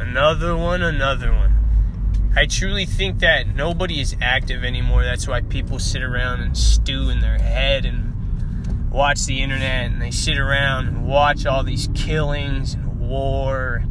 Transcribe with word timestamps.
Another 0.00 0.56
one, 0.56 0.82
another 0.82 1.30
one. 1.30 2.32
I 2.34 2.46
truly 2.46 2.86
think 2.86 3.18
that 3.18 3.46
nobody 3.46 4.00
is 4.00 4.16
active 4.22 4.64
anymore. 4.64 5.04
That's 5.04 5.28
why 5.28 5.42
people 5.42 5.78
sit 5.78 6.02
around 6.02 6.40
and 6.40 6.56
stew 6.56 7.10
in 7.10 7.20
their 7.20 7.38
head 7.38 7.84
and 7.84 8.90
watch 8.90 9.26
the 9.26 9.42
internet 9.42 9.92
and 9.92 10.00
they 10.00 10.10
sit 10.10 10.38
around 10.38 10.88
and 10.88 11.06
watch 11.06 11.44
all 11.44 11.62
these 11.62 11.90
killings 11.94 12.72
and 12.74 12.98
war. 12.98 13.84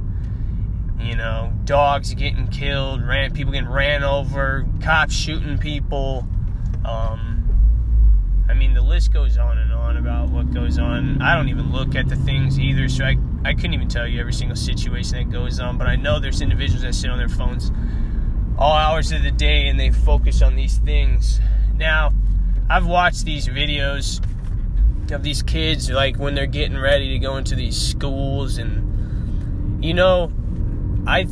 You 0.99 1.15
know, 1.15 1.53
dogs 1.63 2.13
getting 2.15 2.47
killed, 2.47 3.07
ran 3.07 3.31
people 3.31 3.53
getting 3.53 3.69
ran 3.69 4.03
over, 4.03 4.65
cops 4.81 5.13
shooting 5.13 5.59
people. 5.59 6.27
Um, 6.83 8.45
I 8.49 8.55
mean, 8.55 8.73
the 8.73 8.81
list 8.81 9.13
goes 9.13 9.37
on 9.37 9.59
and 9.59 9.71
on 9.71 9.95
about 9.95 10.29
what 10.29 10.51
goes 10.51 10.79
on. 10.79 11.21
I 11.21 11.35
don't 11.35 11.49
even 11.49 11.71
look 11.71 11.93
at 11.95 12.09
the 12.09 12.15
things 12.15 12.59
either, 12.59 12.89
so 12.89 13.05
I, 13.05 13.17
I 13.45 13.53
couldn't 13.53 13.73
even 13.73 13.87
tell 13.87 14.07
you 14.07 14.19
every 14.19 14.33
single 14.33 14.57
situation 14.57 15.17
that 15.17 15.31
goes 15.31 15.59
on. 15.59 15.77
But 15.77 15.87
I 15.87 15.95
know 15.95 16.19
there's 16.19 16.41
individuals 16.41 16.81
that 16.83 16.93
sit 16.93 17.09
on 17.09 17.17
their 17.17 17.29
phones 17.29 17.71
all 18.57 18.73
hours 18.73 19.11
of 19.11 19.23
the 19.23 19.31
day 19.31 19.67
and 19.67 19.79
they 19.79 19.91
focus 19.91 20.41
on 20.41 20.55
these 20.55 20.77
things. 20.79 21.39
Now, 21.75 22.13
I've 22.69 22.85
watched 22.85 23.25
these 23.25 23.47
videos 23.47 24.23
of 25.11 25.23
these 25.23 25.41
kids 25.41 25.89
like 25.89 26.17
when 26.17 26.35
they're 26.35 26.45
getting 26.45 26.77
ready 26.77 27.09
to 27.09 27.19
go 27.19 27.37
into 27.37 27.55
these 27.55 27.75
schools 27.75 28.59
and 28.59 29.83
you 29.83 29.91
know 29.91 30.31
I 31.07 31.25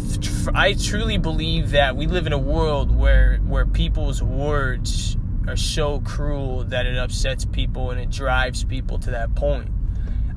I 0.55 0.73
truly 0.73 1.19
believe 1.19 1.71
that 1.71 1.95
we 1.95 2.07
live 2.07 2.25
in 2.25 2.33
a 2.33 2.39
world 2.39 2.95
where 2.95 3.37
where 3.45 3.67
people's 3.67 4.23
words 4.23 5.15
are 5.47 5.57
so 5.57 5.99
cruel 5.99 6.63
that 6.63 6.85
it 6.85 6.97
upsets 6.97 7.45
people 7.45 7.91
and 7.91 7.99
it 7.99 8.09
drives 8.09 8.63
people 8.63 8.97
to 8.99 9.11
that 9.11 9.35
point. 9.35 9.69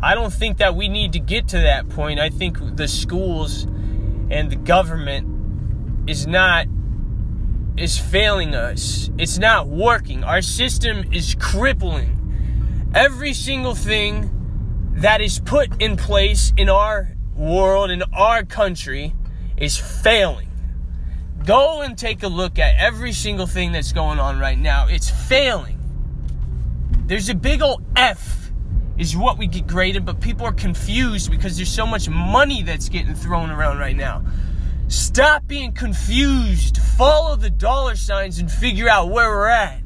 I 0.02 0.14
don't 0.14 0.32
think 0.32 0.58
that 0.58 0.74
we 0.74 0.88
need 0.88 1.12
to 1.12 1.18
get 1.18 1.48
to 1.48 1.58
that 1.58 1.88
point. 1.90 2.20
I 2.20 2.30
think 2.30 2.76
the 2.76 2.88
schools 2.88 3.64
and 4.30 4.50
the 4.50 4.56
government 4.56 6.08
is 6.08 6.26
not 6.26 6.66
is 7.76 7.98
failing 7.98 8.54
us. 8.54 9.10
It's 9.18 9.38
not 9.38 9.68
working. 9.68 10.24
Our 10.24 10.42
system 10.42 11.12
is 11.12 11.34
crippling. 11.38 12.16
Every 12.94 13.32
single 13.32 13.74
thing 13.74 14.30
that 14.96 15.20
is 15.20 15.38
put 15.38 15.80
in 15.80 15.96
place 15.96 16.52
in 16.56 16.68
our 16.68 17.16
world, 17.36 17.90
in 17.90 18.02
our 18.12 18.44
country, 18.44 19.14
is 19.56 19.76
failing. 19.76 20.48
Go 21.44 21.80
and 21.80 21.96
take 21.96 22.22
a 22.22 22.28
look 22.28 22.58
at 22.58 22.74
every 22.78 23.12
single 23.12 23.46
thing 23.46 23.72
that's 23.72 23.92
going 23.92 24.18
on 24.18 24.38
right 24.38 24.58
now. 24.58 24.86
It's 24.88 25.10
failing. 25.10 25.78
There's 27.06 27.28
a 27.28 27.34
big 27.34 27.62
old 27.62 27.82
F 27.96 28.39
is 29.00 29.16
what 29.16 29.38
we 29.38 29.46
get 29.46 29.66
graded, 29.66 30.04
but 30.04 30.20
people 30.20 30.44
are 30.44 30.52
confused 30.52 31.30
because 31.30 31.56
there's 31.56 31.72
so 31.72 31.86
much 31.86 32.06
money 32.10 32.62
that's 32.62 32.90
getting 32.90 33.14
thrown 33.14 33.50
around 33.50 33.78
right 33.78 33.96
now. 33.96 34.22
Stop 34.88 35.46
being 35.46 35.72
confused. 35.72 36.76
Follow 36.76 37.34
the 37.34 37.48
dollar 37.48 37.96
signs 37.96 38.38
and 38.38 38.52
figure 38.52 38.90
out 38.90 39.08
where 39.08 39.30
we're 39.30 39.48
at. 39.48 39.80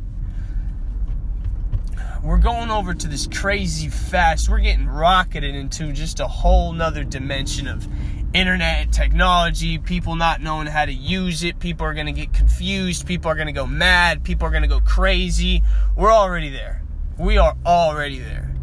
We're 2.25 2.39
going 2.39 2.71
over 2.71 2.93
to 2.93 3.07
this 3.07 3.29
crazy 3.29 3.89
fast. 3.89 4.49
We're 4.49 4.59
getting 4.59 4.89
rocketed 4.89 5.55
into 5.55 5.93
just 5.93 6.19
a 6.19 6.27
whole 6.27 6.73
nother 6.73 7.05
dimension 7.05 7.69
of 7.69 7.87
internet 8.33 8.91
technology, 8.91 9.79
people 9.79 10.17
not 10.17 10.41
knowing 10.41 10.67
how 10.67 10.87
to 10.87 10.93
use 10.93 11.45
it. 11.45 11.61
People 11.61 11.87
are 11.87 11.95
going 11.95 12.07
to 12.07 12.13
get 12.13 12.33
confused. 12.33 13.07
People 13.07 13.31
are 13.31 13.37
going 13.37 13.47
to 13.47 13.53
go 13.53 13.67
mad. 13.67 14.25
People 14.25 14.49
are 14.49 14.51
going 14.51 14.63
to 14.63 14.69
go 14.69 14.81
crazy. 14.81 15.63
We're 15.95 16.13
already 16.13 16.51
there. 16.51 16.83
We 17.17 17.39
are 17.39 17.55
already 17.65 18.19
there. 18.19 18.54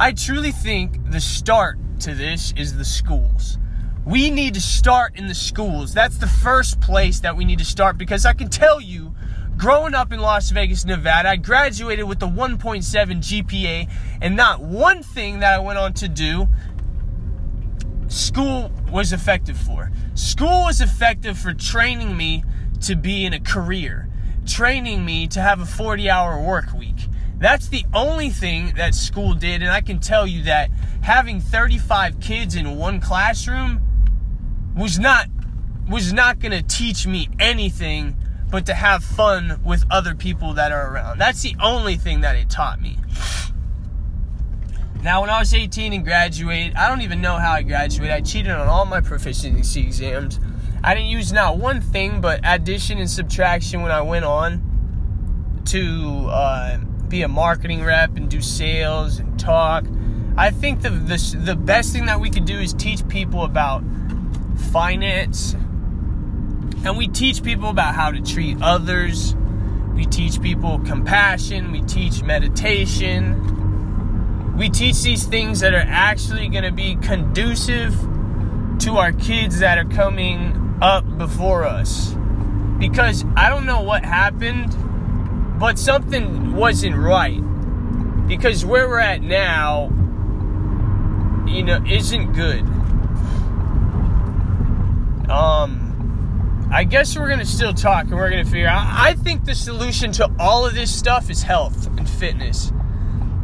I 0.00 0.12
truly 0.12 0.50
think 0.50 1.10
the 1.10 1.20
start 1.20 1.78
to 2.00 2.14
this 2.14 2.54
is 2.56 2.74
the 2.74 2.86
schools. 2.86 3.58
We 4.06 4.30
need 4.30 4.54
to 4.54 4.60
start 4.60 5.14
in 5.14 5.28
the 5.28 5.34
schools. 5.34 5.92
That's 5.92 6.16
the 6.16 6.26
first 6.26 6.80
place 6.80 7.20
that 7.20 7.36
we 7.36 7.44
need 7.44 7.58
to 7.58 7.66
start 7.66 7.98
because 7.98 8.24
I 8.24 8.32
can 8.32 8.48
tell 8.48 8.80
you, 8.80 9.14
growing 9.58 9.92
up 9.92 10.10
in 10.10 10.20
Las 10.20 10.52
Vegas, 10.52 10.86
Nevada, 10.86 11.28
I 11.28 11.36
graduated 11.36 12.08
with 12.08 12.22
a 12.22 12.26
1.7 12.26 12.82
GPA, 13.18 13.92
and 14.22 14.36
not 14.36 14.62
one 14.62 15.02
thing 15.02 15.40
that 15.40 15.52
I 15.52 15.58
went 15.58 15.78
on 15.78 15.92
to 15.92 16.08
do, 16.08 16.48
school 18.08 18.72
was 18.90 19.12
effective 19.12 19.58
for. 19.58 19.92
School 20.14 20.62
was 20.62 20.80
effective 20.80 21.38
for 21.38 21.52
training 21.52 22.16
me 22.16 22.42
to 22.80 22.96
be 22.96 23.26
in 23.26 23.34
a 23.34 23.40
career, 23.40 24.08
training 24.46 25.04
me 25.04 25.26
to 25.26 25.42
have 25.42 25.60
a 25.60 25.66
40 25.66 26.08
hour 26.08 26.40
work 26.40 26.72
week. 26.72 27.09
That's 27.40 27.68
the 27.68 27.84
only 27.94 28.28
thing 28.28 28.74
that 28.76 28.94
school 28.94 29.32
did, 29.32 29.62
and 29.62 29.70
I 29.70 29.80
can 29.80 29.98
tell 29.98 30.26
you 30.26 30.44
that 30.44 30.70
having 31.00 31.40
35 31.40 32.20
kids 32.20 32.54
in 32.54 32.76
one 32.76 33.00
classroom 33.00 33.80
was 34.76 34.98
not 34.98 35.26
was 35.88 36.12
not 36.12 36.38
going 36.38 36.52
to 36.52 36.62
teach 36.62 37.06
me 37.06 37.28
anything 37.40 38.14
but 38.50 38.66
to 38.66 38.74
have 38.74 39.02
fun 39.02 39.60
with 39.64 39.84
other 39.90 40.14
people 40.14 40.54
that 40.54 40.70
are 40.70 40.92
around. 40.92 41.18
That's 41.18 41.42
the 41.42 41.56
only 41.60 41.96
thing 41.96 42.20
that 42.20 42.36
it 42.36 42.50
taught 42.50 42.80
me. 42.80 42.98
Now, 45.02 45.22
when 45.22 45.30
I 45.30 45.38
was 45.38 45.54
18 45.54 45.92
and 45.92 46.04
graduated, 46.04 46.76
I 46.76 46.88
don't 46.88 47.00
even 47.00 47.20
know 47.20 47.36
how 47.36 47.52
I 47.52 47.62
graduated. 47.62 48.14
I 48.14 48.20
cheated 48.20 48.52
on 48.52 48.68
all 48.68 48.84
my 48.84 49.00
proficiency 49.00 49.80
exams. 49.80 50.38
I 50.84 50.94
didn't 50.94 51.08
use 51.08 51.32
not 51.32 51.58
one 51.58 51.80
thing 51.80 52.20
but 52.20 52.40
addition 52.44 52.98
and 52.98 53.08
subtraction 53.08 53.82
when 53.82 53.90
I 53.92 54.02
went 54.02 54.24
on 54.24 55.62
to 55.66 56.26
uh, 56.28 56.78
be 57.10 57.22
a 57.22 57.28
marketing 57.28 57.82
rep 57.84 58.16
and 58.16 58.30
do 58.30 58.40
sales 58.40 59.18
and 59.18 59.38
talk. 59.38 59.84
I 60.36 60.50
think 60.50 60.80
the, 60.82 60.90
the 60.90 61.36
the 61.44 61.56
best 61.56 61.92
thing 61.92 62.06
that 62.06 62.20
we 62.20 62.30
could 62.30 62.46
do 62.46 62.58
is 62.58 62.72
teach 62.72 63.06
people 63.08 63.42
about 63.42 63.82
finance. 64.70 65.54
And 66.82 66.96
we 66.96 67.08
teach 67.08 67.42
people 67.42 67.68
about 67.68 67.94
how 67.94 68.10
to 68.10 68.22
treat 68.22 68.62
others. 68.62 69.34
We 69.94 70.06
teach 70.06 70.40
people 70.40 70.78
compassion. 70.78 71.72
We 71.72 71.82
teach 71.82 72.22
meditation. 72.22 73.36
We 74.56 74.70
teach 74.70 75.02
these 75.02 75.26
things 75.26 75.60
that 75.60 75.74
are 75.74 75.84
actually 75.86 76.48
going 76.48 76.64
to 76.64 76.72
be 76.72 76.96
conducive 76.96 77.94
to 78.80 78.96
our 78.96 79.12
kids 79.12 79.58
that 79.58 79.76
are 79.78 79.84
coming 79.84 80.78
up 80.80 81.04
before 81.18 81.64
us. 81.64 82.14
Because 82.78 83.26
I 83.36 83.50
don't 83.50 83.66
know 83.66 83.82
what 83.82 84.04
happened, 84.04 84.74
but 85.60 85.78
something 85.78 86.54
wasn't 86.54 86.96
right. 86.96 87.38
Because 88.26 88.64
where 88.64 88.88
we're 88.88 88.98
at 88.98 89.20
now, 89.20 89.90
you 91.46 91.62
know, 91.62 91.84
isn't 91.86 92.32
good. 92.32 92.62
Um, 95.30 96.68
I 96.72 96.84
guess 96.84 97.16
we're 97.16 97.28
gonna 97.28 97.44
still 97.44 97.74
talk 97.74 98.04
and 98.04 98.14
we're 98.14 98.30
gonna 98.30 98.44
figure 98.44 98.68
out. 98.68 98.86
I 98.88 99.12
think 99.12 99.44
the 99.44 99.54
solution 99.54 100.12
to 100.12 100.30
all 100.38 100.64
of 100.64 100.74
this 100.74 100.92
stuff 100.92 101.28
is 101.28 101.42
health 101.42 101.86
and 101.98 102.08
fitness. 102.08 102.72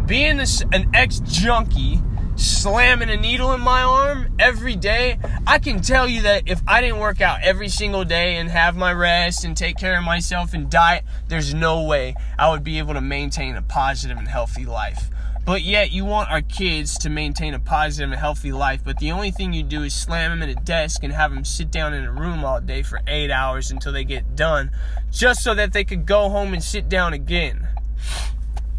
Being 0.06 0.38
this, 0.38 0.62
an 0.72 0.88
ex 0.94 1.20
junkie, 1.20 2.02
slamming 2.36 3.10
a 3.10 3.16
needle 3.16 3.52
in 3.52 3.60
my 3.60 3.82
arm 3.82 4.34
every 4.38 4.76
day, 4.76 5.18
I 5.46 5.58
can 5.58 5.80
tell 5.80 6.06
you 6.06 6.22
that 6.22 6.44
if 6.46 6.60
I 6.66 6.80
didn't 6.80 6.98
work 6.98 7.20
out 7.20 7.42
every 7.42 7.68
single 7.68 8.04
day 8.04 8.36
and 8.36 8.48
have 8.50 8.76
my 8.76 8.92
rest 8.92 9.44
and 9.44 9.56
take 9.56 9.78
care 9.78 9.96
of 9.96 10.04
myself 10.04 10.52
and 10.52 10.70
diet, 10.70 11.04
there's 11.28 11.54
no 11.54 11.82
way 11.82 12.14
I 12.38 12.50
would 12.50 12.64
be 12.64 12.78
able 12.78 12.94
to 12.94 13.00
maintain 13.00 13.56
a 13.56 13.62
positive 13.62 14.18
and 14.18 14.28
healthy 14.28 14.66
life. 14.66 15.10
But 15.46 15.62
yet, 15.62 15.92
you 15.92 16.04
want 16.04 16.28
our 16.28 16.42
kids 16.42 16.98
to 16.98 17.08
maintain 17.08 17.54
a 17.54 17.60
positive 17.60 18.10
and 18.10 18.18
healthy 18.18 18.50
life, 18.50 18.80
but 18.84 18.98
the 18.98 19.12
only 19.12 19.30
thing 19.30 19.52
you 19.52 19.62
do 19.62 19.84
is 19.84 19.94
slam 19.94 20.32
them 20.32 20.42
in 20.42 20.58
a 20.58 20.60
desk 20.60 21.04
and 21.04 21.12
have 21.12 21.32
them 21.32 21.44
sit 21.44 21.70
down 21.70 21.94
in 21.94 22.04
a 22.04 22.10
room 22.10 22.44
all 22.44 22.60
day 22.60 22.82
for 22.82 23.00
eight 23.06 23.30
hours 23.30 23.70
until 23.70 23.92
they 23.92 24.02
get 24.02 24.34
done, 24.34 24.72
just 25.12 25.44
so 25.44 25.54
that 25.54 25.72
they 25.72 25.84
could 25.84 26.04
go 26.04 26.28
home 26.28 26.52
and 26.52 26.64
sit 26.64 26.88
down 26.88 27.12
again. 27.12 27.68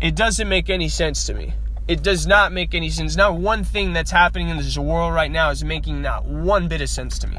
It 0.02 0.14
doesn't 0.14 0.50
make 0.50 0.70
any 0.70 0.90
sense 0.90 1.26
to 1.28 1.34
me. 1.34 1.54
It 1.88 2.04
does 2.04 2.28
not 2.28 2.52
make 2.52 2.76
any 2.76 2.90
sense. 2.90 3.16
Not 3.16 3.36
one 3.36 3.64
thing 3.64 3.94
that's 3.94 4.12
happening 4.12 4.50
in 4.50 4.58
this 4.58 4.78
world 4.78 5.14
right 5.14 5.32
now 5.32 5.50
is 5.52 5.64
making 5.64 6.02
not 6.02 6.26
one 6.26 6.68
bit 6.68 6.82
of 6.82 6.90
sense 6.90 7.18
to 7.20 7.28
me. 7.28 7.38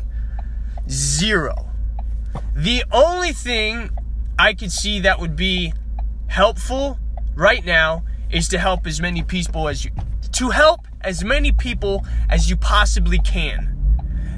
Zero. 0.89 1.71
The 2.55 2.85
only 2.91 3.33
thing 3.33 3.91
I 4.39 4.55
could 4.55 4.73
see 4.73 5.01
that 5.01 5.21
would 5.21 5.37
be 5.37 5.73
helpful 6.29 6.99
right 7.35 7.65
now 7.65 8.05
is 8.31 8.49
to 8.49 8.59
help 8.59 8.87
as 8.87 9.01
many 9.01 9.23
people 9.23 9.69
as 9.69 9.85
you 9.85 9.91
to 10.33 10.51
help 10.51 10.81
as 11.01 11.25
many 11.25 11.53
people 11.53 12.05
as 12.29 12.49
you 12.49 12.57
possibly 12.57 13.19
can. 13.19 13.75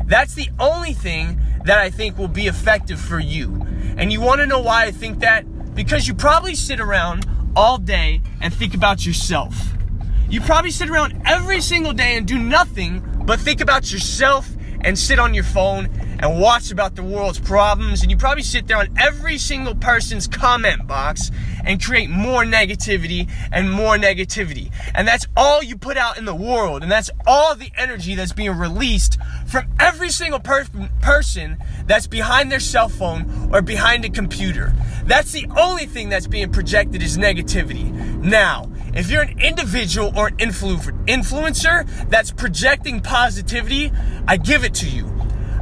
That's 0.07 0.35
the 0.35 0.49
only 0.59 0.93
thing 0.93 1.41
that 1.65 1.79
I 1.79 1.91
think 1.91 2.19
will 2.19 2.29
be 2.29 2.47
effective 2.47 3.01
for 3.01 3.19
you. 3.19 3.67
And 3.97 4.13
you 4.13 4.21
want 4.21 4.41
to 4.41 4.47
know 4.47 4.61
why 4.61 4.85
I 4.85 4.91
think 4.93 5.21
that? 5.21 5.75
Because 5.75 6.09
you 6.09 6.15
probably 6.15 6.55
sit 6.55 6.81
around 6.81 7.27
all 7.55 7.79
day 7.79 8.23
and 8.41 8.53
think 8.53 8.75
about 8.75 9.05
yourself. 9.05 9.55
You 10.31 10.41
probably 10.41 10.71
sit 10.71 10.89
around 10.89 11.21
every 11.27 11.61
single 11.61 11.93
day 11.93 12.17
and 12.17 12.25
do 12.25 12.39
nothing 12.39 13.03
but 13.25 13.41
think 13.41 13.61
about 13.61 13.91
yourself 13.91 14.49
and 14.83 14.97
sit 14.97 15.19
on 15.19 15.35
your 15.35 15.43
phone 15.43 15.87
and 16.21 16.41
watch 16.41 16.71
about 16.71 16.95
the 16.95 17.03
world's 17.03 17.41
problems, 17.41 18.03
and 18.03 18.13
you 18.13 18.17
probably 18.17 18.45
sit 18.45 18.69
there 18.69 18.77
on 18.77 18.89
every 18.97 19.39
single 19.39 19.75
person's 19.75 20.29
comment 20.29 20.87
box 20.87 21.33
and 21.65 21.83
create 21.83 22.09
more 22.11 22.45
negativity 22.45 23.29
and 23.51 23.73
more 23.73 23.97
negativity. 23.97 24.71
And 24.95 25.09
that's 25.09 25.27
all 25.37 25.65
you 25.65 25.77
put 25.77 25.97
out 25.97 26.17
in 26.17 26.27
the 26.27 26.35
world, 26.35 26.85
and 26.85 26.93
that's 26.93 27.11
all 27.27 27.57
the 27.57 27.73
energy 27.77 28.15
that's 28.15 28.33
being 28.33 28.57
released 28.57 29.19
from 29.49 29.65
every 29.81 30.11
single 30.11 30.39
per- 30.39 30.67
person 31.01 31.57
that's 31.87 32.07
behind 32.07 32.53
their 32.53 32.61
cell 32.61 32.89
phone 32.89 33.51
or 33.53 33.63
behind 33.63 34.05
a 34.05 34.11
computer. 34.11 34.73
That's 35.05 35.33
the 35.33 35.47
only 35.57 35.87
thing 35.87 36.09
that's 36.09 36.29
being 36.29 36.53
projected 36.53 37.03
is 37.03 37.19
negativity. 37.19 37.91
Now, 38.23 38.71
if 38.95 39.11
you're 39.11 39.23
an 39.23 39.41
individual 39.41 40.13
or 40.17 40.29
an 40.29 40.37
influ- 40.39 41.07
influencer 41.07 41.89
that's 42.09 42.31
projecting 42.31 43.01
positivity, 43.01 43.93
I 44.27 44.37
give 44.37 44.65
it 44.65 44.75
to 44.75 44.89
you. 44.89 45.11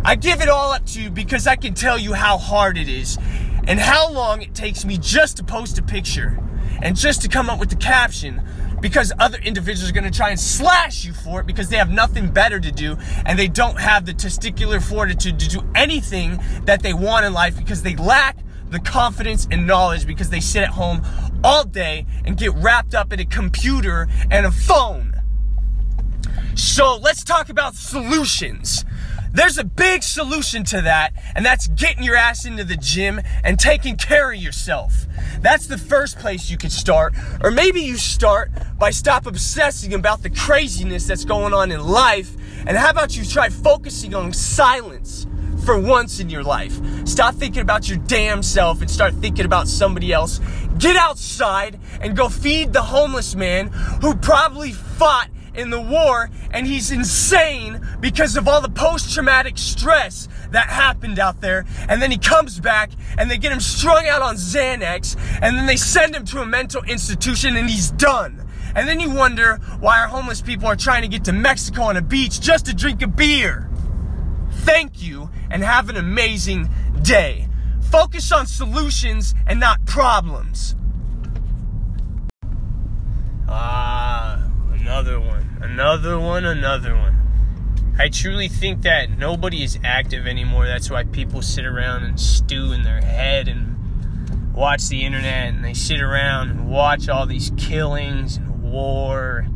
I 0.05 0.15
give 0.15 0.41
it 0.41 0.49
all 0.49 0.73
up 0.73 0.87
to 0.87 1.03
you 1.03 1.11
because 1.11 1.47
I 1.47 1.57
can 1.57 1.75
tell 1.75 1.99
you 1.99 2.15
how 2.15 2.39
hard 2.39 2.79
it 2.79 2.89
is 2.89 3.19
and 3.67 3.79
how 3.79 4.11
long 4.11 4.41
it 4.41 4.55
takes 4.55 4.85
me 4.85 4.97
just 4.97 5.37
to 5.37 5.45
post 5.45 5.79
a 5.79 5.83
picture 5.83 6.39
and 6.81 6.97
just 6.97 7.23
to 7.23 7.29
come 7.29 7.51
up 7.51 7.61
with 7.61 7.71
the 7.71 7.77
caption 7.77 8.43
because 8.81 9.13
other 9.19 9.39
individuals 9.39 9.91
are 9.91 9.93
going 9.93 10.11
to 10.11 10.17
try 10.17 10.31
and 10.31 10.39
slash 10.39 11.05
you 11.05 11.13
for 11.13 11.41
it 11.41 11.47
because 11.47 11.69
they 11.69 11.77
have 11.77 11.91
nothing 11.91 12.29
better 12.29 12.61
to 12.61 12.71
do 12.71 12.97
and 13.27 13.39
they 13.39 13.49
don't 13.49 13.79
have 13.79 14.07
the 14.07 14.15
testicular 14.15 14.81
fortitude 14.83 15.39
to 15.41 15.49
do 15.49 15.61
anything 15.75 16.41
that 16.65 16.83
they 16.83 16.95
want 16.95 17.27
in 17.27 17.33
life 17.33 17.59
because 17.59 17.83
they 17.83 17.97
lack 17.97 18.39
the 18.70 18.79
confidence 18.81 19.47
and 19.50 19.67
knowledge 19.67 20.06
because 20.06 20.31
they 20.31 20.41
sit 20.41 20.62
at 20.62 20.70
home 20.70 21.03
all 21.43 21.65
day 21.65 22.06
and 22.25 22.37
get 22.37 22.53
wrapped 22.55 22.94
up 22.94 23.12
in 23.12 23.20
a 23.20 23.25
computer 23.25 24.09
and 24.31 24.47
a 24.47 24.50
phone. 24.50 25.15
So 26.55 26.97
let's 26.97 27.23
talk 27.23 27.49
about 27.49 27.76
solutions. 27.76 28.85
There's 29.32 29.59
a 29.59 29.65
big 29.65 30.03
solution 30.03 30.65
to 30.65 30.81
that, 30.81 31.12
and 31.35 31.44
that's 31.44 31.69
getting 31.69 32.03
your 32.03 32.17
ass 32.17 32.44
into 32.44 32.65
the 32.65 32.76
gym 32.76 33.20
and 33.44 33.59
taking 33.59 33.97
care 33.97 34.32
of 34.32 34.38
yourself. 34.38 35.06
That's 35.41 35.67
the 35.67 35.79
first 35.79 36.19
place 36.19 36.50
you 36.50 36.56
could 36.56 36.73
start. 36.73 37.14
Or 37.44 37.50
maybe 37.50 37.81
you 37.81 37.97
start 37.97 38.50
by 38.79 38.91
stop 38.91 39.26
obsessing 39.26 39.94
about 39.94 40.23
the 40.23 40.31
craziness 40.31 41.06
that's 41.06 41.25
going 41.25 41.53
on 41.53 41.71
in 41.71 41.87
life, 41.87 42.35
and 42.67 42.76
how 42.76 42.91
about 42.91 43.17
you 43.17 43.25
try 43.25 43.50
focusing 43.50 44.14
on 44.14 44.32
silence? 44.32 45.26
For 45.69 45.79
once 45.79 46.19
in 46.19 46.31
your 46.31 46.43
life. 46.43 46.81
Stop 47.06 47.35
thinking 47.35 47.61
about 47.61 47.91
your 47.91 47.99
damn 47.99 48.43
self 48.43 48.81
and 48.81 48.91
start 48.91 49.12
thinking 49.12 49.44
about 49.44 49.69
somebody 49.69 50.15
else. 50.15 50.41
Get 50.79 50.97
outside 50.97 51.79
and 52.00 52.17
go 52.17 52.31
feed 52.31 52.73
the 52.73 52.81
homeless 52.81 53.35
man 53.35 53.67
who 54.00 54.15
probably 54.15 54.73
fought 54.73 55.29
in 55.55 55.69
the 55.69 55.79
war 55.79 56.31
and 56.53 56.67
he's 56.67 56.91
insane 56.91 57.87
because 58.00 58.35
of 58.38 58.49
all 58.49 58.62
the 58.62 58.70
post 58.70 59.12
traumatic 59.12 59.59
stress 59.59 60.26
that 60.53 60.69
happened 60.69 61.19
out 61.19 61.43
there. 61.43 61.67
And 61.87 62.00
then 62.00 62.11
he 62.11 62.17
comes 62.17 62.59
back 62.59 62.91
and 63.19 63.31
they 63.31 63.37
get 63.37 63.53
him 63.53 63.61
strung 63.61 64.09
out 64.09 64.23
on 64.23 64.37
Xanax 64.37 65.19
and 65.43 65.55
then 65.55 65.67
they 65.67 65.76
send 65.76 66.17
him 66.17 66.25
to 66.26 66.41
a 66.41 66.47
mental 66.47 66.82
institution 66.85 67.59
and 67.59 67.69
he's 67.69 67.91
done. 67.91 68.43
And 68.75 68.88
then 68.88 69.00
you 69.00 69.11
wonder 69.11 69.56
why 69.81 70.00
our 70.00 70.09
homeless 70.09 70.41
people 70.41 70.67
are 70.67 70.76
trying 70.76 71.03
to 71.03 71.09
get 71.09 71.25
to 71.26 71.35
Mexico 71.35 71.82
on 71.82 71.99
a 71.99 72.03
beach 72.03 72.41
just 72.41 72.64
to 72.64 72.75
drink 72.75 73.03
a 73.03 73.06
beer. 73.06 73.69
Thank 74.50 75.03
you 75.03 75.29
and 75.50 75.62
have 75.62 75.89
an 75.89 75.97
amazing 75.97 76.69
day. 77.03 77.49
Focus 77.91 78.33
on 78.33 78.47
solutions 78.47 79.35
and 79.47 79.59
not 79.59 79.85
problems. 79.87 80.75
Ah, 83.49 84.45
another 84.73 85.19
one, 85.19 85.59
another 85.62 86.19
one, 86.19 86.45
another 86.45 86.95
one. 86.95 87.17
I 87.99 88.09
truly 88.09 88.49
think 88.49 88.83
that 88.83 89.11
nobody 89.11 89.65
is 89.65 89.79
active 89.83 90.27
anymore. 90.27 90.67
That's 90.67 90.91
why 90.91 91.05
people 91.05 91.43
sit 91.43 91.65
around 91.65 92.05
and 92.05 92.21
stew 92.21 92.73
in 92.73 92.83
their 92.83 93.00
head 93.00 93.49
and 93.49 94.55
watch 94.55 94.89
the 94.89 95.05
internet 95.05 95.55
and 95.55 95.65
they 95.65 95.75
sit 95.75 96.00
around 96.00 96.50
and 96.50 96.69
watch 96.69 97.09
all 97.09 97.27
these 97.27 97.53
killings 97.56 98.37
and 98.37 98.62
war 98.62 99.47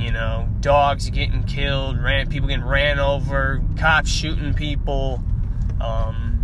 you 0.00 0.10
know, 0.10 0.48
dogs 0.60 1.10
getting 1.10 1.44
killed, 1.44 2.02
ran, 2.02 2.28
people 2.28 2.48
getting 2.48 2.64
ran 2.64 2.98
over, 2.98 3.62
cops 3.78 4.10
shooting 4.10 4.54
people. 4.54 5.22
Um, 5.80 6.40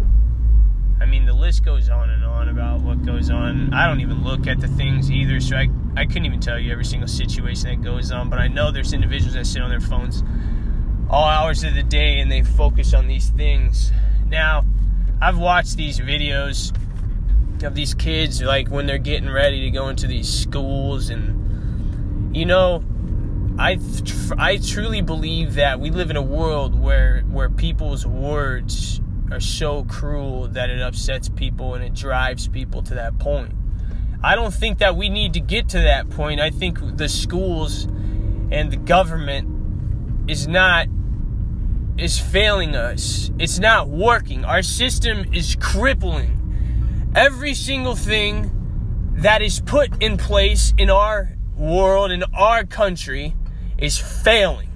I 1.01 1.07
mean, 1.07 1.25
the 1.27 1.35
list 1.35 1.65
goes 1.65 1.89
on 1.89 2.11
and 2.11 2.25
on 2.25 2.49
about 2.49 2.81
what 2.81 3.05
goes 3.05 3.31
on. 3.31 3.73
I 3.73 3.87
don't 3.87 4.01
even 4.01 4.23
look 4.23 4.47
at 4.47 4.61
the 4.61 4.69
things 4.69 5.11
either, 5.11 5.41
so 5.41 5.57
I, 5.57 5.69
I 5.97 6.07
couldn't 6.07 6.27
even 6.27 6.41
tell 6.41 6.59
you 6.59 6.73
every 6.73 6.85
single 6.85 7.09
situation 7.09 7.69
that 7.69 7.83
goes 7.83 8.11
on. 8.11 8.31
But 8.31 8.39
I 8.39 8.49
know 8.49 8.71
there's 8.71 8.93
individuals 8.93 9.35
that 9.35 9.47
sit 9.47 9.63
on 9.63 9.71
their 9.71 9.81
phones 9.81 10.23
all 11.09 11.25
hours 11.25 11.63
of 11.63 11.75
the 11.75 11.83
day 11.83 12.19
and 12.19 12.31
they 12.31 12.43
focus 12.43 12.93
on 12.93 13.07
these 13.07 13.31
things. 13.31 13.93
Now, 14.29 14.65
I've 15.21 15.39
watched 15.39 15.77
these 15.77 15.99
videos 15.99 16.77
of 17.63 17.75
these 17.75 17.95
kids, 17.95 18.43
like 18.43 18.69
when 18.69 18.87
they're 18.87 18.99
getting 18.99 19.31
ready 19.31 19.63
to 19.63 19.71
go 19.71 19.89
into 19.89 20.07
these 20.07 20.29
schools, 20.29 21.09
and 21.09 22.37
you 22.37 22.45
know, 22.45 22.85
I 23.59 23.79
I 24.39 24.59
truly 24.59 25.01
believe 25.01 25.55
that 25.55 25.81
we 25.81 25.91
live 25.91 26.11
in 26.11 26.17
a 26.17 26.23
world 26.23 26.79
where 26.79 27.23
where 27.23 27.49
people's 27.49 28.07
words 28.07 29.01
are 29.31 29.41
so 29.41 29.85
cruel 29.85 30.49
that 30.49 30.69
it 30.69 30.81
upsets 30.81 31.29
people 31.31 31.75
and 31.75 31.83
it 31.83 31.95
drives 31.95 32.49
people 32.49 32.83
to 32.83 32.95
that 32.95 33.19
point. 33.19 33.53
I 34.23 34.35
don't 34.35 34.53
think 34.53 34.79
that 34.79 34.97
we 34.97 35.09
need 35.09 35.33
to 35.35 35.41
get 35.41 35.71
to 35.71 35.79
that 35.79 36.11
point. 36.11 36.39
I 36.39 36.51
think 36.51 36.99
the 36.99 37.09
schools 37.09 37.85
and 38.51 38.71
the 38.71 38.77
government 38.77 40.31
is 40.31 40.47
not 40.47 40.89
is 41.97 42.19
failing 42.19 42.77
us. 42.77 43.31
It's 43.39 43.59
not 43.59 43.89
working. 43.89 44.45
Our 44.45 44.63
system 44.63 45.33
is 45.33 45.57
crippling. 45.59 47.13
Every 47.15 47.55
single 47.55 47.97
thing 47.97 48.51
that 49.15 49.41
is 49.41 49.61
put 49.61 50.03
in 50.03 50.19
place 50.19 50.75
in 50.77 50.91
our 50.91 51.37
world 51.57 52.13
in 52.13 52.23
our 52.35 52.65
country 52.67 53.35
is 53.79 53.99
failing. 53.99 54.69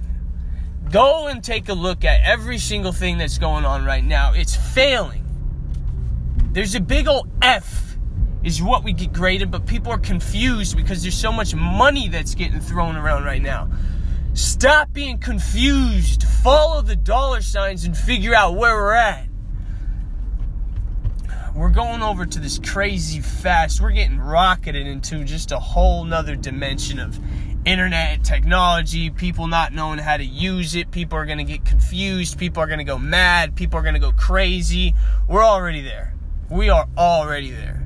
Go 0.91 1.27
and 1.27 1.43
take 1.43 1.69
a 1.69 1.73
look 1.73 2.03
at 2.03 2.21
every 2.23 2.57
single 2.57 2.91
thing 2.91 3.17
that's 3.17 3.37
going 3.37 3.65
on 3.65 3.85
right 3.85 4.03
now. 4.03 4.33
It's 4.33 4.55
failing. 4.55 5.25
There's 6.51 6.75
a 6.75 6.81
big 6.81 7.07
old 7.07 7.29
F 7.41 7.95
is 8.43 8.61
what 8.61 8.83
we 8.83 8.91
get 8.91 9.13
graded, 9.13 9.51
but 9.51 9.65
people 9.65 9.91
are 9.91 9.99
confused 9.99 10.75
because 10.75 11.01
there's 11.01 11.17
so 11.17 11.31
much 11.31 11.55
money 11.55 12.07
that's 12.07 12.35
getting 12.35 12.59
thrown 12.59 12.95
around 12.95 13.23
right 13.23 13.41
now. 13.41 13.69
Stop 14.33 14.91
being 14.91 15.17
confused. 15.17 16.23
Follow 16.23 16.81
the 16.81 16.95
dollar 16.95 17.41
signs 17.41 17.85
and 17.85 17.95
figure 17.95 18.33
out 18.33 18.55
where 18.55 18.75
we're 18.75 18.93
at. 18.93 19.27
We're 21.53 21.69
going 21.69 22.01
over 22.01 22.25
to 22.25 22.39
this 22.39 22.59
crazy 22.59 23.19
fast. 23.19 23.81
We're 23.81 23.91
getting 23.91 24.19
rocketed 24.19 24.87
into 24.87 25.23
just 25.25 25.51
a 25.51 25.59
whole 25.59 26.05
nother 26.05 26.35
dimension 26.35 26.97
of 26.97 27.19
internet 27.65 28.23
technology, 28.23 29.09
people 29.09 29.47
not 29.47 29.73
knowing 29.73 29.99
how 29.99 30.17
to 30.17 30.23
use 30.23 30.75
it, 30.75 30.91
people 30.91 31.17
are 31.17 31.25
going 31.25 31.37
to 31.37 31.43
get 31.43 31.63
confused, 31.65 32.37
people 32.37 32.61
are 32.63 32.67
going 32.67 32.79
to 32.79 32.83
go 32.83 32.97
mad, 32.97 33.55
people 33.55 33.79
are 33.79 33.83
going 33.83 33.93
to 33.93 33.99
go 33.99 34.11
crazy. 34.11 34.95
We're 35.27 35.43
already 35.43 35.81
there. 35.81 36.13
We 36.49 36.69
are 36.69 36.87
already 36.97 37.51
there. 37.51 37.85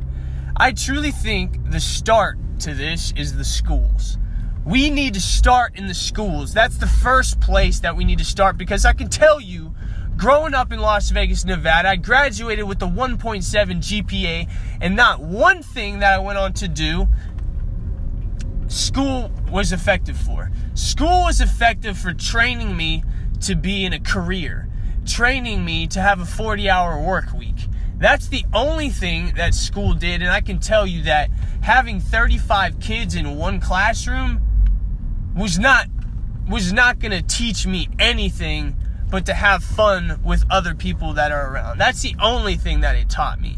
I 0.55 0.71
truly 0.71 1.11
think 1.11 1.71
the 1.71 1.79
start 1.79 2.37
to 2.61 2.73
this 2.73 3.13
is 3.17 3.35
the 3.35 3.43
schools. 3.43 4.17
We 4.65 4.89
need 4.89 5.13
to 5.13 5.21
start 5.21 5.77
in 5.77 5.87
the 5.87 5.93
schools. 5.93 6.53
That's 6.53 6.77
the 6.77 6.87
first 6.87 7.39
place 7.39 7.81
that 7.81 7.95
we 7.95 8.05
need 8.05 8.17
to 8.19 8.25
start 8.25 8.57
because 8.57 8.85
I 8.85 8.93
can 8.93 9.09
tell 9.09 9.39
you, 9.39 9.75
growing 10.17 10.53
up 10.53 10.71
in 10.71 10.79
Las 10.79 11.09
Vegas, 11.09 11.45
Nevada, 11.45 11.89
I 11.89 11.97
graduated 11.97 12.65
with 12.65 12.81
a 12.81 12.87
1.7 12.87 13.43
GPA, 13.43 14.49
and 14.81 14.95
not 14.95 15.21
one 15.21 15.61
thing 15.61 15.99
that 15.99 16.13
I 16.13 16.19
went 16.19 16.39
on 16.39 16.53
to 16.53 16.67
do 16.67 17.07
school 18.75 19.31
was 19.49 19.71
effective 19.71 20.17
for. 20.17 20.51
School 20.73 21.23
was 21.23 21.41
effective 21.41 21.97
for 21.97 22.13
training 22.13 22.75
me 22.75 23.03
to 23.41 23.55
be 23.55 23.85
in 23.85 23.93
a 23.93 23.99
career, 23.99 24.67
training 25.05 25.63
me 25.63 25.87
to 25.87 26.01
have 26.01 26.19
a 26.19 26.25
40 26.25 26.69
hour 26.69 27.01
work 27.01 27.31
week. 27.33 27.67
That's 27.97 28.27
the 28.27 28.43
only 28.53 28.89
thing 28.89 29.33
that 29.37 29.53
school 29.53 29.93
did. 29.93 30.21
And 30.21 30.29
I 30.29 30.41
can 30.41 30.59
tell 30.59 30.85
you 30.85 31.03
that 31.03 31.29
having 31.61 31.99
35 31.99 32.79
kids 32.79 33.15
in 33.15 33.37
one 33.37 33.59
classroom 33.59 34.41
was 35.35 35.57
not 35.57 35.87
was 36.49 36.71
not 36.71 36.99
going 36.99 37.11
to 37.11 37.23
teach 37.23 37.65
me 37.65 37.87
anything 37.97 38.75
but 39.09 39.25
to 39.25 39.33
have 39.33 39.63
fun 39.63 40.19
with 40.23 40.43
other 40.51 40.75
people 40.75 41.13
that 41.13 41.31
are 41.31 41.51
around. 41.51 41.79
That's 41.79 42.01
the 42.01 42.15
only 42.21 42.55
thing 42.55 42.81
that 42.81 42.95
it 42.95 43.09
taught 43.09 43.41
me. 43.41 43.57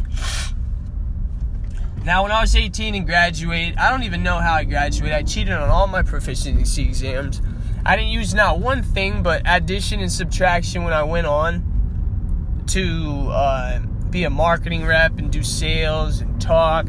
Now, 2.08 2.24
when 2.24 2.32
I 2.32 2.40
was 2.40 2.56
18 2.56 2.96
and 2.96 3.06
graduated, 3.06 3.78
I 3.78 3.90
don't 3.90 4.04
even 4.04 4.24
know 4.24 4.38
how 4.38 4.54
I 4.54 4.64
graduated. 4.64 5.14
I 5.14 5.24
cheated 5.24 5.54
on 5.54 5.68
all 5.70 5.88
my 5.88 6.04
proficiency 6.04 6.84
exams. 6.84 7.42
I 7.86 7.98
didn't 7.98 8.12
use 8.12 8.34
not 8.34 8.62
one 8.62 8.82
thing 8.82 9.22
but 9.22 9.42
addition 9.44 10.00
and 10.00 10.10
subtraction 10.10 10.86
when 10.86 10.94
I 10.94 11.04
went 11.04 11.28
on 11.28 12.64
to 12.68 13.28
uh, 13.30 13.80
be 14.10 14.24
a 14.24 14.30
marketing 14.30 14.86
rep 14.86 15.18
and 15.18 15.30
do 15.30 15.44
sales 15.44 16.22
and 16.22 16.40
talk. 16.40 16.88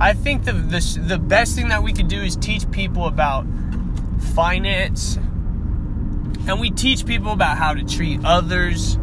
I 0.00 0.12
think 0.12 0.44
the, 0.44 0.52
the 0.52 1.00
the 1.02 1.18
best 1.18 1.56
thing 1.56 1.68
that 1.68 1.82
we 1.82 1.94
could 1.94 2.08
do 2.08 2.20
is 2.20 2.36
teach 2.36 2.70
people 2.70 3.06
about 3.06 3.46
finance, 4.34 5.16
and 5.16 6.60
we 6.60 6.70
teach 6.72 7.06
people 7.06 7.32
about 7.32 7.56
how 7.56 7.72
to 7.72 7.82
treat 7.84 8.22
others. 8.22 8.98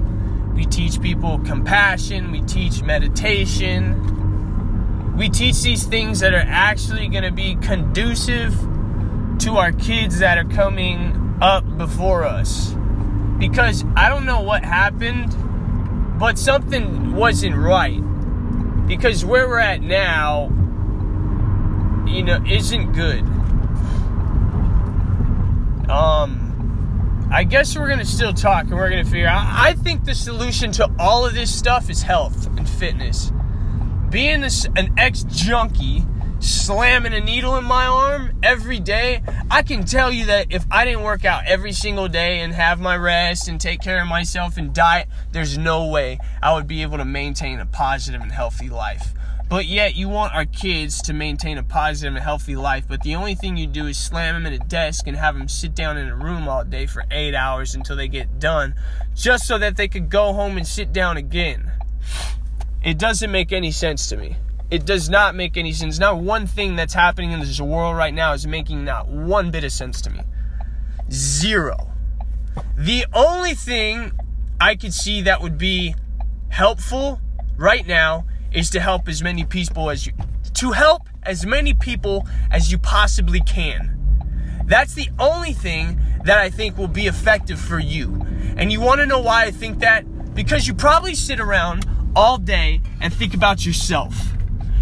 We 0.53 0.65
teach 0.67 1.01
people 1.01 1.39
compassion. 1.39 2.31
We 2.31 2.43
teach 2.43 2.83
meditation. 2.83 4.24
We 5.17 5.29
teach 5.29 5.61
these 5.61 5.85
things 5.85 6.19
that 6.19 6.33
are 6.33 6.45
actually 6.45 7.07
going 7.07 7.23
to 7.23 7.31
be 7.31 7.55
conducive 7.55 8.53
to 9.39 9.57
our 9.57 9.71
kids 9.71 10.19
that 10.19 10.37
are 10.37 10.43
coming 10.43 11.37
up 11.41 11.77
before 11.77 12.25
us. 12.25 12.75
Because 13.37 13.85
I 13.95 14.09
don't 14.09 14.25
know 14.25 14.41
what 14.41 14.65
happened, 14.65 15.33
but 16.19 16.37
something 16.37 17.15
wasn't 17.15 17.55
right. 17.55 18.01
Because 18.87 19.23
where 19.23 19.47
we're 19.47 19.59
at 19.59 19.81
now, 19.81 20.49
you 22.05 22.21
know, 22.21 22.43
isn't 22.45 22.91
good. 22.91 23.21
Um, 25.89 27.27
I 27.31 27.45
guess 27.45 27.77
we're 27.77 27.87
gonna 27.87 28.03
still 28.03 28.33
talk 28.33 28.63
and 28.65 28.75
we're 28.75 28.89
gonna 28.89 29.05
figure 29.05 29.27
out. 29.27 29.45
I 29.47 29.73
think 29.73 30.03
the 30.03 30.15
solution 30.15 30.71
to 30.73 30.89
all 30.99 31.25
of 31.25 31.33
this 31.33 31.53
stuff 31.53 31.89
is 31.89 32.01
health 32.01 32.47
and 32.47 32.67
fitness 32.67 33.31
being 34.09 34.41
this, 34.41 34.65
an 34.75 34.93
ex 34.97 35.23
junkie, 35.23 36.03
slamming 36.39 37.13
a 37.13 37.19
needle 37.19 37.55
in 37.57 37.63
my 37.63 37.85
arm 37.85 38.37
every 38.43 38.79
day, 38.79 39.23
I 39.49 39.63
can 39.63 39.83
tell 39.85 40.11
you 40.11 40.25
that 40.25 40.47
if 40.49 40.65
I 40.69 40.85
didn't 40.85 41.03
work 41.03 41.25
out 41.25 41.43
every 41.45 41.71
single 41.71 42.07
day 42.07 42.39
and 42.41 42.53
have 42.53 42.79
my 42.79 42.95
rest 42.95 43.47
and 43.47 43.59
take 43.59 43.81
care 43.81 44.01
of 44.01 44.07
myself 44.07 44.57
and 44.57 44.73
diet, 44.73 45.07
there's 45.31 45.57
no 45.57 45.87
way 45.87 46.19
I 46.41 46.53
would 46.53 46.67
be 46.67 46.81
able 46.81 46.97
to 46.97 47.05
maintain 47.05 47.59
a 47.59 47.65
positive 47.65 48.21
and 48.21 48.31
healthy 48.31 48.69
life. 48.69 49.13
But 49.47 49.65
yet, 49.65 49.95
you 49.95 50.09
want 50.09 50.33
our 50.33 50.45
kids 50.45 51.03
to 51.03 51.13
maintain 51.13 51.59
a 51.59 51.63
positive 51.63 52.15
and 52.15 52.23
healthy 52.23 52.55
life, 52.55 52.85
but 52.87 53.03
the 53.03 53.13
only 53.13 53.35
thing 53.35 53.57
you 53.57 53.67
do 53.67 53.85
is 53.85 53.97
slam 53.97 54.33
them 54.33 54.51
at 54.51 54.59
a 54.59 54.67
desk 54.67 55.05
and 55.05 55.15
have 55.15 55.37
them 55.37 55.47
sit 55.47 55.75
down 55.75 55.97
in 55.97 56.07
a 56.07 56.15
room 56.15 56.47
all 56.47 56.63
day 56.63 56.87
for 56.87 57.05
eight 57.11 57.35
hours 57.35 57.75
until 57.75 57.95
they 57.95 58.07
get 58.07 58.39
done, 58.39 58.73
just 59.13 59.45
so 59.45 59.59
that 59.59 59.77
they 59.77 59.87
could 59.87 60.09
go 60.09 60.33
home 60.33 60.57
and 60.57 60.65
sit 60.65 60.91
down 60.91 61.17
again. 61.17 61.71
It 62.85 62.99
doesn't 62.99 63.31
make 63.31 63.51
any 63.51 63.71
sense 63.71 64.07
to 64.09 64.17
me. 64.17 64.37
It 64.69 64.85
does 64.85 65.09
not 65.09 65.33
make 65.33 65.57
any 65.57 65.73
sense. 65.73 65.97
Not 65.97 66.17
one 66.17 66.45
thing 66.45 66.75
that's 66.75 66.93
happening 66.93 67.31
in 67.31 67.39
this 67.39 67.59
world 67.59 67.97
right 67.97 68.13
now 68.13 68.33
is 68.33 68.45
making 68.45 68.85
not 68.85 69.07
one 69.07 69.49
bit 69.49 69.63
of 69.63 69.71
sense 69.71 70.01
to 70.01 70.11
me. 70.11 70.21
Zero. 71.11 71.91
The 72.77 73.07
only 73.11 73.55
thing 73.55 74.11
I 74.61 74.75
could 74.75 74.93
see 74.93 75.23
that 75.23 75.41
would 75.41 75.57
be 75.57 75.95
helpful 76.49 77.19
right 77.57 77.87
now 77.87 78.25
is 78.51 78.69
to 78.69 78.79
help 78.79 79.07
as 79.07 79.23
many 79.23 79.43
people 79.43 79.89
as 79.89 80.05
you 80.05 80.13
to 80.53 80.71
help 80.71 81.01
as 81.23 81.43
many 81.43 81.73
people 81.73 82.27
as 82.51 82.71
you 82.71 82.77
possibly 82.77 83.41
can. 83.41 83.97
That's 84.67 84.93
the 84.93 85.09
only 85.17 85.53
thing 85.53 85.99
that 86.23 86.37
I 86.37 86.51
think 86.51 86.77
will 86.77 86.87
be 86.87 87.07
effective 87.07 87.59
for 87.59 87.79
you. 87.79 88.25
And 88.57 88.71
you 88.71 88.79
want 88.79 88.99
to 89.01 89.07
know 89.07 89.19
why 89.19 89.45
I 89.45 89.51
think 89.51 89.79
that? 89.79 90.05
Because 90.35 90.67
you 90.67 90.75
probably 90.75 91.15
sit 91.15 91.39
around 91.39 91.85
all 92.15 92.37
day 92.37 92.81
and 93.01 93.13
think 93.13 93.33
about 93.33 93.65
yourself. 93.65 94.15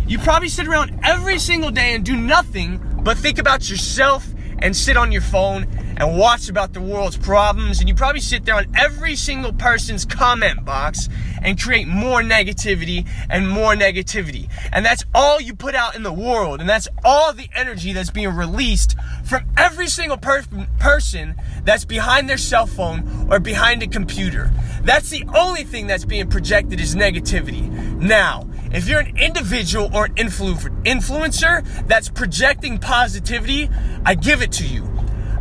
You 0.07 0.19
probably 0.19 0.49
sit 0.49 0.67
around 0.67 0.99
every 1.03 1.39
single 1.39 1.71
day 1.71 1.95
and 1.95 2.05
do 2.05 2.15
nothing 2.15 2.79
but 3.03 3.17
think 3.17 3.37
about 3.37 3.69
yourself 3.69 4.27
and 4.59 4.75
sit 4.75 4.97
on 4.97 5.11
your 5.11 5.21
phone 5.21 5.67
and 5.97 6.17
watch 6.17 6.49
about 6.49 6.73
the 6.73 6.81
world's 6.81 7.17
problems. 7.17 7.79
And 7.79 7.87
you 7.87 7.95
probably 7.95 8.21
sit 8.21 8.45
there 8.45 8.55
on 8.55 8.67
every 8.75 9.15
single 9.15 9.53
person's 9.53 10.05
comment 10.05 10.65
box 10.65 11.09
and 11.41 11.61
create 11.61 11.87
more 11.87 12.21
negativity 12.21 13.07
and 13.29 13.49
more 13.49 13.75
negativity. 13.75 14.49
And 14.71 14.85
that's 14.85 15.03
all 15.13 15.39
you 15.41 15.53
put 15.53 15.75
out 15.75 15.95
in 15.95 16.03
the 16.03 16.13
world. 16.13 16.59
And 16.59 16.69
that's 16.69 16.87
all 17.03 17.33
the 17.33 17.49
energy 17.53 17.93
that's 17.93 18.11
being 18.11 18.35
released 18.35 18.95
from 19.23 19.43
every 19.57 19.87
single 19.87 20.17
per- 20.17 20.43
person 20.79 21.35
that's 21.63 21.85
behind 21.85 22.29
their 22.29 22.37
cell 22.37 22.65
phone 22.65 23.27
or 23.31 23.39
behind 23.39 23.83
a 23.83 23.87
computer. 23.87 24.51
That's 24.83 25.09
the 25.09 25.25
only 25.35 25.63
thing 25.63 25.87
that's 25.87 26.05
being 26.05 26.29
projected 26.29 26.79
is 26.79 26.95
negativity. 26.95 27.69
Now, 27.99 28.47
if 28.73 28.87
you're 28.87 28.99
an 28.99 29.17
individual 29.17 29.89
or 29.93 30.05
an 30.05 30.15
influ- 30.15 30.83
influencer 30.83 31.63
that's 31.87 32.09
projecting 32.09 32.79
positivity, 32.79 33.69
I 34.05 34.15
give 34.15 34.41
it 34.41 34.51
to 34.53 34.67
you. 34.67 34.89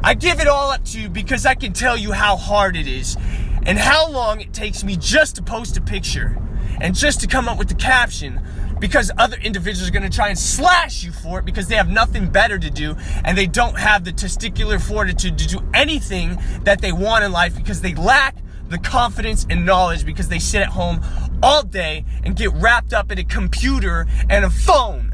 I 0.04 0.14
give 0.14 0.40
it 0.40 0.48
all 0.48 0.70
up 0.72 0.84
to 0.86 1.00
you 1.00 1.08
because 1.08 1.46
I 1.46 1.54
can 1.54 1.72
tell 1.72 1.96
you 1.96 2.10
how 2.10 2.36
hard 2.36 2.76
it 2.76 2.88
is 2.88 3.16
and 3.64 3.78
how 3.78 4.10
long 4.10 4.40
it 4.40 4.52
takes 4.52 4.82
me 4.82 4.96
just 4.96 5.36
to 5.36 5.42
post 5.42 5.76
a 5.76 5.80
picture 5.80 6.36
and 6.80 6.94
just 6.94 7.20
to 7.20 7.28
come 7.28 7.48
up 7.48 7.56
with 7.56 7.68
the 7.68 7.76
caption 7.76 8.40
because 8.80 9.12
other 9.16 9.36
individuals 9.36 9.88
are 9.88 9.92
going 9.92 10.02
to 10.02 10.14
try 10.14 10.28
and 10.28 10.36
slash 10.36 11.04
you 11.04 11.12
for 11.12 11.38
it 11.38 11.44
because 11.44 11.68
they 11.68 11.76
have 11.76 11.88
nothing 11.88 12.28
better 12.28 12.58
to 12.58 12.68
do 12.68 12.96
and 13.24 13.38
they 13.38 13.46
don't 13.46 13.78
have 13.78 14.02
the 14.04 14.12
testicular 14.12 14.80
fortitude 14.80 15.38
to 15.38 15.46
do 15.46 15.60
anything 15.72 16.36
that 16.64 16.80
they 16.80 16.90
want 16.90 17.22
in 17.22 17.30
life 17.30 17.54
because 17.54 17.80
they 17.80 17.94
lack 17.94 18.36
the 18.70 18.78
confidence 18.78 19.46
and 19.48 19.64
knowledge 19.64 20.04
because 20.04 20.28
they 20.28 20.40
sit 20.40 20.62
at 20.62 20.68
home 20.68 21.00
all 21.44 21.62
day 21.62 22.04
and 22.24 22.34
get 22.34 22.52
wrapped 22.54 22.92
up 22.92 23.12
in 23.12 23.18
a 23.18 23.24
computer 23.24 24.08
and 24.28 24.44
a 24.44 24.50
phone. 24.50 25.12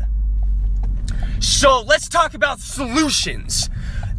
So 1.41 1.83
let's 1.83 2.09
talk 2.09 2.33
about 2.33 2.61
solutions. 2.61 3.69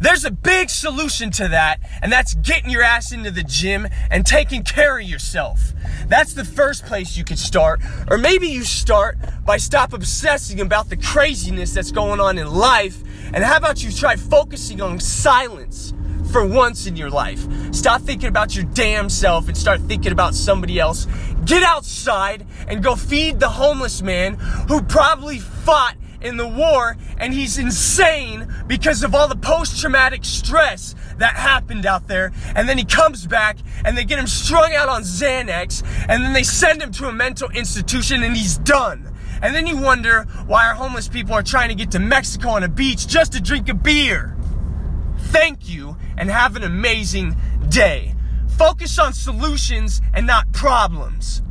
There's 0.00 0.24
a 0.24 0.30
big 0.30 0.70
solution 0.70 1.30
to 1.32 1.48
that, 1.48 1.80
and 2.00 2.10
that's 2.10 2.32
getting 2.32 2.70
your 2.70 2.82
ass 2.82 3.12
into 3.12 3.30
the 3.30 3.42
gym 3.42 3.86
and 4.10 4.24
taking 4.24 4.62
care 4.62 4.98
of 4.98 5.04
yourself. 5.04 5.74
That's 6.08 6.32
the 6.32 6.44
first 6.44 6.86
place 6.86 7.18
you 7.18 7.24
could 7.24 7.38
start. 7.38 7.82
Or 8.10 8.16
maybe 8.16 8.48
you 8.48 8.64
start 8.64 9.18
by 9.44 9.58
stop 9.58 9.92
obsessing 9.92 10.58
about 10.58 10.88
the 10.88 10.96
craziness 10.96 11.74
that's 11.74 11.92
going 11.92 12.18
on 12.18 12.38
in 12.38 12.50
life, 12.50 13.02
and 13.34 13.44
how 13.44 13.58
about 13.58 13.82
you 13.82 13.92
try 13.92 14.16
focusing 14.16 14.80
on 14.80 14.98
silence? 15.00 15.92
for 16.30 16.46
once 16.46 16.86
in 16.86 16.94
your 16.94 17.10
life. 17.10 17.44
Stop 17.74 18.02
thinking 18.02 18.28
about 18.28 18.54
your 18.54 18.64
damn 18.66 19.08
self 19.08 19.48
and 19.48 19.56
start 19.56 19.80
thinking 19.80 20.12
about 20.12 20.32
somebody 20.32 20.78
else. 20.78 21.08
Get 21.44 21.64
outside 21.64 22.46
and 22.68 22.84
go 22.84 22.94
feed 22.94 23.40
the 23.40 23.48
homeless 23.48 24.00
man 24.00 24.34
who 24.68 24.80
probably 24.82 25.40
fought 25.40 25.96
in 26.20 26.36
the 26.36 26.46
war 26.46 26.96
and 27.18 27.32
he's 27.32 27.58
insane 27.58 28.52
because 28.66 29.02
of 29.02 29.14
all 29.14 29.28
the 29.28 29.36
post 29.36 29.80
traumatic 29.80 30.24
stress 30.24 30.94
that 31.18 31.34
happened 31.34 31.86
out 31.86 32.08
there. 32.08 32.32
And 32.54 32.68
then 32.68 32.78
he 32.78 32.84
comes 32.84 33.26
back 33.26 33.58
and 33.84 33.96
they 33.96 34.04
get 34.04 34.18
him 34.18 34.26
strung 34.26 34.74
out 34.74 34.88
on 34.88 35.02
Xanax 35.02 35.82
and 36.08 36.24
then 36.24 36.32
they 36.32 36.42
send 36.42 36.82
him 36.82 36.92
to 36.92 37.06
a 37.06 37.12
mental 37.12 37.50
institution 37.50 38.22
and 38.22 38.36
he's 38.36 38.58
done. 38.58 39.06
And 39.42 39.54
then 39.54 39.66
you 39.66 39.76
wonder 39.76 40.24
why 40.46 40.66
our 40.66 40.74
homeless 40.74 41.08
people 41.08 41.34
are 41.34 41.42
trying 41.42 41.70
to 41.70 41.74
get 41.74 41.90
to 41.92 41.98
Mexico 41.98 42.50
on 42.50 42.62
a 42.62 42.68
beach 42.68 43.06
just 43.06 43.32
to 43.32 43.40
drink 43.40 43.68
a 43.68 43.74
beer. 43.74 44.36
Thank 45.18 45.68
you 45.68 45.96
and 46.18 46.30
have 46.30 46.56
an 46.56 46.64
amazing 46.64 47.36
day. 47.68 48.14
Focus 48.58 48.98
on 48.98 49.14
solutions 49.14 50.02
and 50.12 50.26
not 50.26 50.52
problems. 50.52 51.42